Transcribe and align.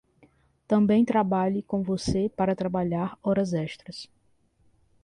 Também 0.67 1.05
trabalhe 1.05 1.61
com 1.61 1.83
você 1.83 2.27
para 2.35 2.55
trabalhar 2.55 3.15
horas 3.21 3.53
extras. 3.53 4.09